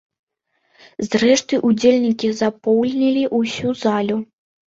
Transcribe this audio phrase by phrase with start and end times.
[1.09, 4.17] Зрэшты, удзельнікі запоўнілі ўсю залю.